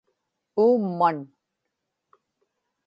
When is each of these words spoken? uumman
uumman 0.63 1.19